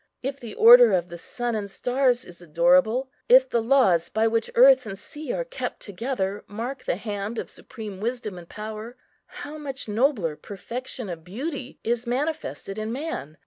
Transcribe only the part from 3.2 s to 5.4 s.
if the laws by which earth and sea